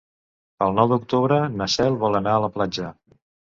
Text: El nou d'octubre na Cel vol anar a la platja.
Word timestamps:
El 0.67 0.73
nou 0.77 0.89
d'octubre 0.93 1.39
na 1.59 1.69
Cel 1.77 2.01
vol 2.07 2.23
anar 2.23 2.37
a 2.39 2.43
la 2.49 2.53
platja. 2.61 2.91